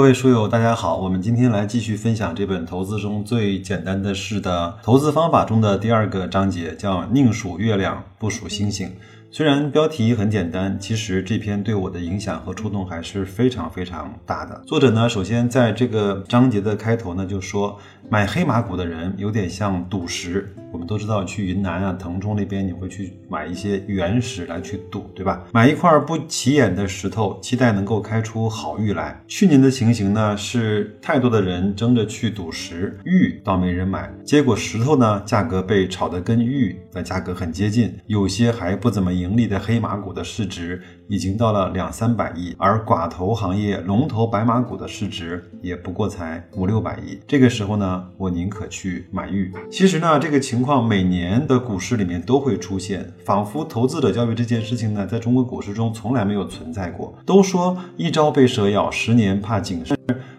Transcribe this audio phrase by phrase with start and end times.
[0.00, 8.90] 各位书友，大家好，我们今天来继续分享这本《投资中最简单的事》的投资方法中的第二个章节，叫“宁数月亮，不数星星”。
[9.30, 14.62] 虽然标题很简单，其实这篇对我的影响和触动还是非常非常大的。
[14.66, 17.78] 作者呢，首先在这个章节的开头呢，就说
[18.08, 20.50] 买黑马股的人有点像赌石。
[20.80, 25.44] 我们都知道，去云南啊、腾冲那边，你会去买一些原石来去赌，对吧？
[25.52, 29.22] 买一块不起眼的石头，期待能够开出好玉来。
[29.28, 39.10] 去年的情形呢，是太多的人争着去赌石，玉倒没人买，结果石头呢，价格被炒得跟玉的价格很接近，有些还不怎么。
[39.10, 47.18] 盈利的黑马股的市值已经到了两三百亿，而寡头行业龙头白马股的市值也不过才五六百亿。
[47.26, 49.52] 这个时候呢，我宁可去买玉。
[49.68, 57.14] 其实呢，这个情况每年的股市里面都会出现，仿佛投资者交易这件事情呢，在中国股市中从来没有存在过。
[57.24, 59.96] 都说一朝被蛇咬，十年怕井绳。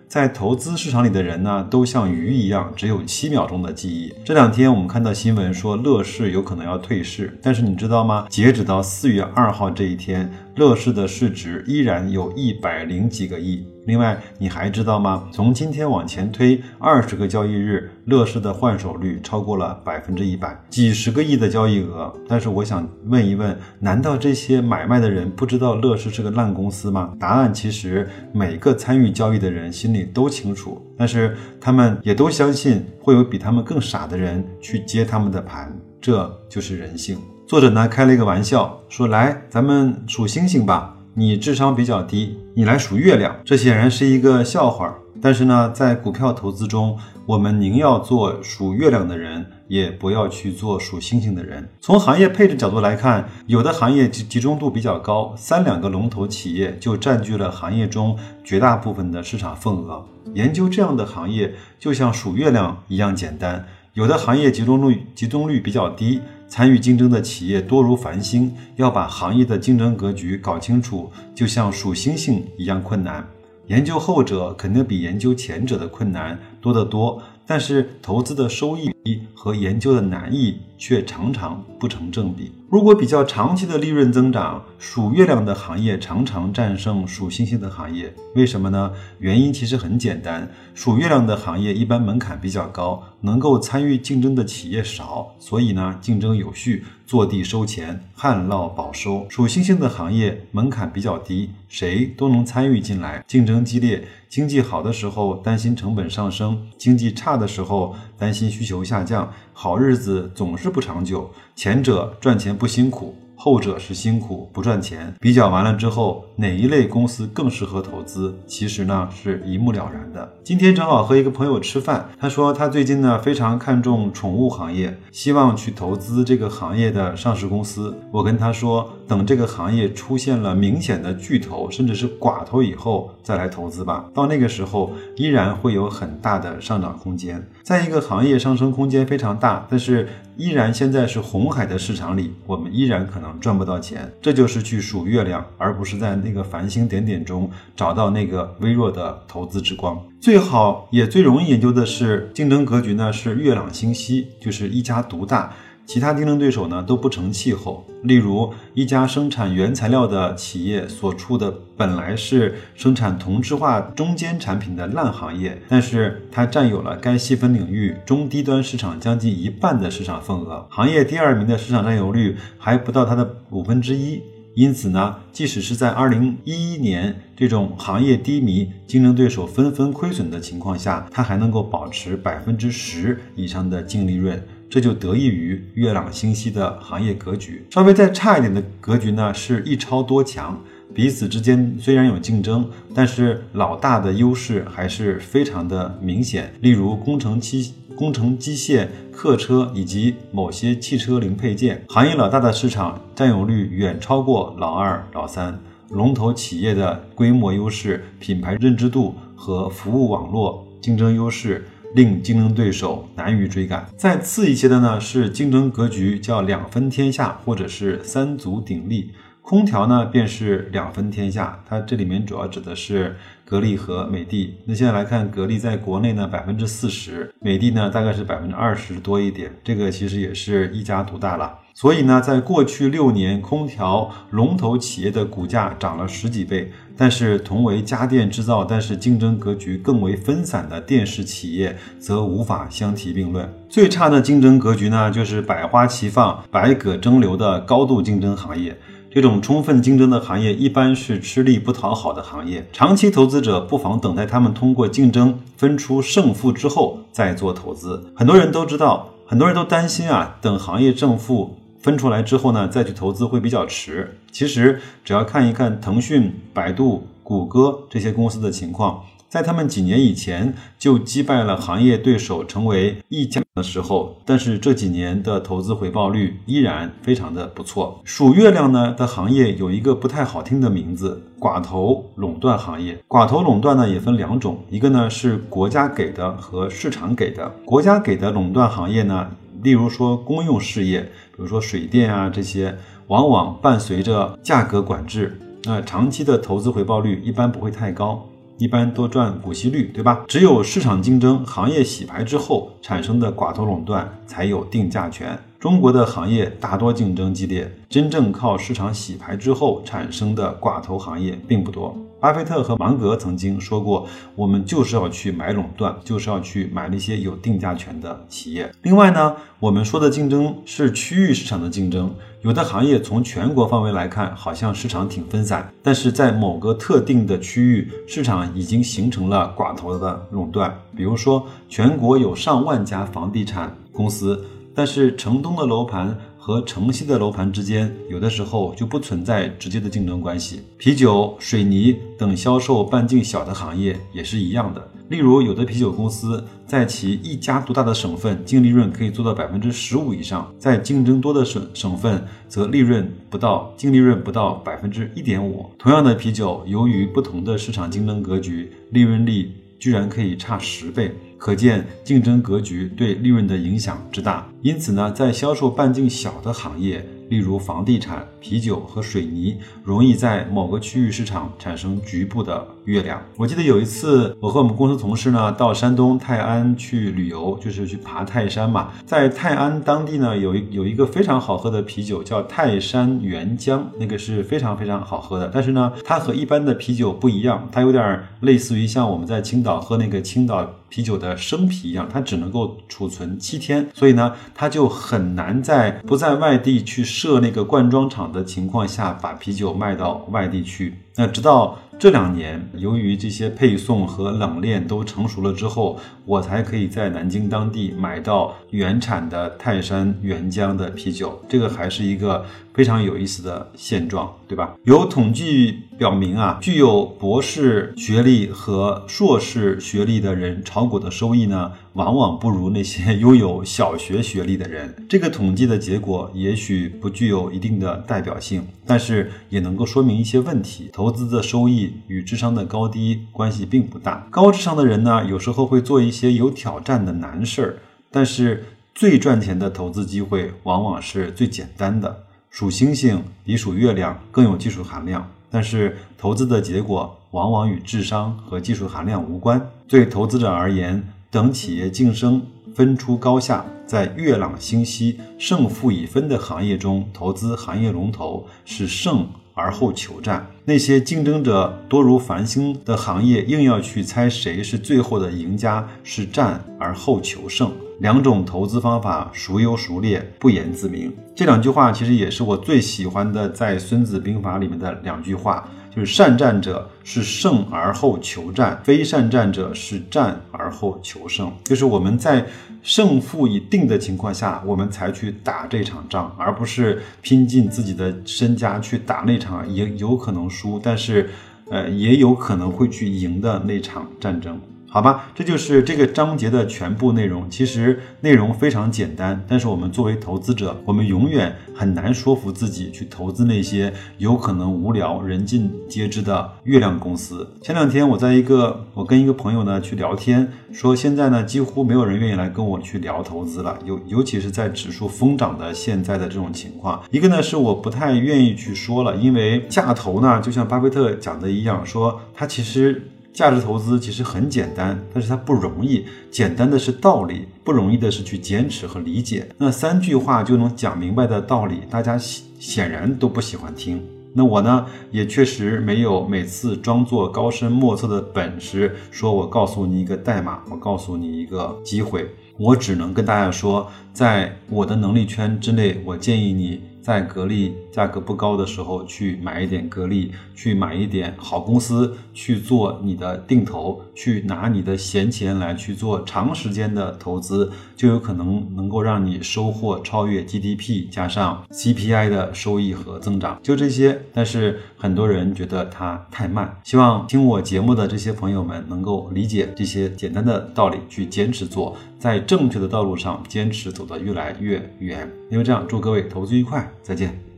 [0.07, 4.13] 在投资市场里的人呢，都像鱼一样，只有七秒钟的记忆。
[4.25, 8.27] 这两天我们看到新闻说，乐视有可能要退市，但是你知道吗？
[8.29, 10.29] 截止到四月二号这一天。
[10.57, 13.65] 乐视的市值依然有一百零几个亿。
[13.85, 15.27] 另外，你还知道吗？
[15.31, 22.13] 从今天往前推二十个交易日，乐视的换手率超过了百分之一百，几十个亿的交易额。
[22.27, 27.13] 但是我想问一问，难道这些买卖的人不知道乐视是个烂公司吗？
[27.19, 37.17] 答案其实每个参与交易的人心里都清楚，但是他们也都相信会有比他们更傻的人去接他们的盘，这就是人性。
[37.47, 40.95] 作者呢开了一个玩笑，说：“来，咱们数星星吧。
[41.13, 44.95] 你智商比较低，你来数月亮。”这显然是一个笑话。
[45.23, 51.69] 但是呢，在股票投资中，我们宁要做数月亮的人，也不要去做数星星的人。
[51.79, 60.03] 从行业配置角度来看，有的行业集集中度比较高，三两个龙头企业就占据了行业中绝大部分的市场份额。
[60.33, 63.63] 研究这样的行业，就像数月亮一样简单。
[63.93, 66.21] 有的行业集中率集中率比较低。
[66.51, 73.25] 参与竞争的企业多如繁星，要把行业的竞争格局搞清楚，就像数星星一样困难。
[73.67, 78.93] 研究后者肯定比研究前者的困难多得多，但是投资的收益
[79.33, 82.51] 和研究的难易却常常不成正比。
[82.69, 88.13] 如果比较长期的利润增长，数月亮的行业常常战胜数星星的行业。
[88.35, 88.93] 为什么呢？
[89.19, 99.25] 原因其实很简单，数月亮的行业一般门槛比较高，能够参与竞争的企业少，所以呢竞争有序，坐地收钱，旱涝保收。
[99.29, 104.07] 数星星的行业门槛比较低，谁都能参与进来，竞争激烈。
[104.29, 109.27] 经济好的时候担心成本上升，经济差的时候担心需求下降。
[109.51, 113.15] 好日子总是不长久，前者赚钱不辛苦。
[113.43, 118.37] 后者是辛苦不赚钱，比较完了之后，哪一类公司更适合投资？
[118.45, 120.31] 其实呢是一目了然的。
[120.43, 127.97] 今天正好和一个朋友吃饭，他说他最近呢非常看重宠物行业，希望去投资这个行业的上市公司。
[128.11, 134.05] 我跟他说，等这个行业出现了明显的巨头，甚至是寡头以后再来投资吧。
[134.13, 137.43] 到那个时候，依然会有很大的上涨空间。
[137.71, 140.05] 在一个行业上升空间非常大，但是
[140.35, 143.31] 依然现在是红海的市场里，我们依然可能。
[143.39, 149.97] 赚不到钱，这就是去数月亮，而不是在那个繁星点点中找到那个微弱的投资之光。
[150.19, 155.53] 最好也最容易研究的是竞争格局呢，是月朗星稀，就是一家独大。
[155.91, 157.85] 其他竞争对手呢都不成气候。
[158.03, 174.21] 例如，一家生产原材料的企业所处的本来是生产同质化中间产品的烂行业，但是它占有了该细分领域中低端市场将近一半的市场份额，行业第二名的市场占有率还不到它的五分之一。
[174.53, 184.41] 因此呢，即使是在二零一一年这种行业低迷、竞争对手纷纷亏损的情况下，它还能够保持百分之十以上的净利润。
[184.71, 187.65] 这就得益于月朗星稀的行业格局。
[187.71, 190.57] 稍微再差一点的格局呢，是一超多强，
[190.93, 196.53] 彼此之间虽然有竞争，但是老大的优势还是非常的明显。
[196.61, 205.59] 例如工程机、工程机械、客车以及某些汽车零配件，行业老大的市场占有率远超过老二、老三。
[205.89, 211.67] 龙头企业的规模优势、品牌认知度和服务网络竞争优势。
[211.93, 213.85] 令竞争对手难于追赶。
[213.97, 219.11] 再次一些的呢，是竞争格局叫两分天下，或者是三足鼎立。
[219.41, 221.61] 空调呢，便是两分天下。
[221.67, 224.57] 它这里面主要指的是格力和美的。
[224.65, 229.51] 那现在来看，格力在国内呢百分之四十，美的呢大概是百分之二十多一点。
[229.63, 231.59] 这个其实也是一家独大了。
[231.73, 236.71] 所以呢，在过去六年，空调龙头企业的股价涨了十几倍。
[236.95, 243.51] 但是同为家电制造，但是竞争格局更为分散的电视企业，则无法相提并论。
[243.67, 248.77] 最差的竞争格局呢，就是百花齐放、百舸争流的高度竞争行业。
[249.13, 252.65] 这种充分竞争的行业，一般是吃力不讨好的行业。
[252.71, 258.13] 长期投资者不妨等待他们通过竞争分出胜负之后再做投资。
[258.15, 264.17] 很多人都知道，很多人都担心啊，等行业胜负分出来之后呢，再去投资会比较迟。
[264.31, 269.01] 其实只要看一看腾讯、百度、谷歌这些公司的情况。
[269.31, 278.01] 在他们几年以前就击败了行业对手，成为一家的时候，但是这几年的投资回报率依然非常的不错。
[278.03, 283.01] 数月亮呢的行业有一个不太好听的名字——寡头垄断行业。
[283.07, 287.49] 寡头垄断呢也分两种，一个呢是国家给的和市场给的。
[287.63, 289.31] 国家给的垄断行业呢，
[289.63, 292.75] 例如说公用事业，比如说水电啊这些，
[293.07, 298.27] 往往伴随着价格管制，那长期的投资回报率一般不会太高。
[298.61, 300.23] 一般都赚股息率，对吧？
[300.27, 305.35] 只有市场竞争、行业洗牌之后产生的寡头垄断才有定价权。
[305.59, 311.97] 中国的行业大多竞争激烈，真正靠市场洗牌之后产生的寡头行业并不多。
[312.21, 314.07] 巴菲特和芒格曾经说过
[314.37, 322.13] ：“我们就是要去买垄断，就是要去买那些有定价权的企业。”另外呢，我们说的竞争是区域市场的竞争。
[322.43, 330.71] 有的行业从全国范围来看，好像市场挺分散，但是在某个特定的区域，市场已经形成了寡头的垄断。
[330.95, 334.45] 比如说，全国有上万家房地产公司，
[334.75, 340.61] 但是城东的楼盘和城西的楼盘之间，有的时候就不存在直接的竞争关系。
[340.75, 344.89] 啤酒、水泥等销售半径小的行业也是一样的。
[345.09, 355.69] 例如，有的啤酒公司在其一家独大的省份，净利润可以做到百分之十五以上；在竞争多的省省份，则利润不到，净利润不到百分之一点五。
[355.77, 364.47] 同样的啤酒，由于不同的市场竞争格局，利润率居然可以差十倍，可见竞争格局对利润的影响之大。
[364.61, 373.21] 因此呢，在销售半径小的行业，例如房地产、啤酒和水泥，容易在某个区域市场产生局部的月亮。
[373.37, 378.89] 我记得有一次，我和我们公司同事呢到山东泰安去旅游，就是去爬泰山嘛。
[379.05, 385.49] 在泰安当地呢，有一有一个非常好喝的啤酒，叫泰山原浆，那个是非常非常好喝的。
[385.53, 397.03] 但是呢，它和一般的啤酒不一样，它有点类似于像我们在青岛喝那个青岛啤酒的生啤一样，它只能够储存七天，所以呢，它就很难在不在外地去。
[397.21, 400.97] 设那个灌装厂的情况下，把啤酒卖到外地去。
[401.15, 411.43] 那直到这两年，由于这些配送和冷链都成熟了之后，我才可以在南京当地买到原产的泰山原浆的啤酒。
[411.47, 412.43] 这个还是一个
[412.73, 414.73] 非常有意思的现状，对吧？
[414.85, 425.05] 有统计表明啊，具有博士学历和硕士学历的人炒股的收益呢，往往不如那些 拥有小学学历的人。
[425.09, 430.89] 这个统计的结果也许不具有一定的代表性，但是也能够说明一些问题。
[430.93, 434.27] 投资的收益与智商的高低关系并不大。
[434.29, 437.77] 高智商的人呢，有时候会做一些有挑战的难事儿，
[438.09, 438.65] 但是
[438.95, 442.23] 最赚钱的投资机会往往是最简单的。
[442.49, 449.69] 数星星比数月亮更有技术含量，但是投资的结果往往与智商和技术含量无关。
[449.87, 459.27] 对投资者而言，等企业竞争分出高下，在月朗星稀、胜负已分的行业中投资行业龙头是胜。
[459.53, 467.69] 而后求战，那些竞争者多如繁星的行业，硬要去猜谁是最后的赢家，是战而后求胜。
[467.99, 471.13] 两种投资方法孰优孰劣，不言自明。
[471.35, 475.69] 这两句话其实也是我最喜欢的，在《孙子兵法》里面的两句话。
[475.93, 481.51] 就是善战者是胜而后求战，非善战者是战而后求胜。
[481.65, 482.45] 就是我们在
[482.81, 491.29] 胜负已定的情况下，我们才去打这场仗，而不是拼尽自己的身家去打那场也有可能输，但是
[491.69, 494.59] 呃也有可能会去赢的那场战争。
[494.93, 497.49] 好吧，这就是这个章节的全部内容。
[497.49, 507.49] 其实内容非常简单，但是我们作为投资者，我们永远很难说服自己去投资那些有可能无聊、人尽皆知的月亮公司。
[507.61, 517.01] 前两天我在一个，我跟一个朋友呢去聊天，说现在呢几乎没有人愿意来跟我去聊投资了，尤尤其是在指数疯涨的现在的这种情况。
[517.11, 523.10] 一个呢是我不太愿意去说了，因为价投呢，就像巴菲特讲的一样，说他其实。
[523.33, 526.05] 价值投资其实很简单，但是它不容易。
[526.29, 529.47] 简单的是道理，不容易的是去坚持和理解。
[529.57, 534.01] 那三句话就能讲明白的道理，大家显然都不喜欢听。
[534.33, 542.29] 那我呢，也确实没有每次装作高深莫测的本事，说我告诉你一个代码，我告诉你一个机会。
[542.57, 546.81] 我只能跟大家说，在我的能力圈之内，我建议你。
[547.01, 563.59] 在格力价格不高的时候去买一点格力，去买一点好公司去做你的定投，去拿你的闲钱来去做长时间的投资，就有可能能够让你收获超越 GDP 加上 CPI 的收益和增长。
[563.61, 566.75] 就这些，但是很多人觉得它太慢。
[566.83, 575.29] 希望听我节目的这些朋友们能够理解这些简单的道理，去坚持做，在正确的道路上坚持走得越来越远。
[575.51, 576.91] 因为这样，祝各位投资愉快。
[577.03, 577.50] 再见。